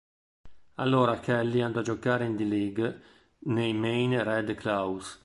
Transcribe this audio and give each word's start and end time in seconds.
Allora 0.77 1.19
Kelly 1.19 1.61
andò 1.61 1.81
a 1.81 1.83
giocare 1.83 2.25
in 2.25 2.35
D-League 2.35 3.01
nei 3.41 3.73
Maine 3.75 4.23
Red 4.23 4.55
Claws. 4.55 5.19